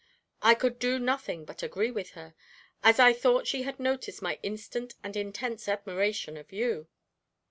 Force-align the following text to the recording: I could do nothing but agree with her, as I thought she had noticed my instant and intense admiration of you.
I 0.41 0.55
could 0.55 0.79
do 0.79 0.97
nothing 0.97 1.45
but 1.45 1.61
agree 1.61 1.91
with 1.91 2.13
her, 2.17 2.33
as 2.81 2.99
I 2.99 3.13
thought 3.13 3.45
she 3.45 3.61
had 3.61 3.79
noticed 3.79 4.19
my 4.19 4.39
instant 4.41 4.95
and 5.03 5.15
intense 5.15 5.67
admiration 5.67 6.37
of 6.37 6.51
you. 6.51 6.87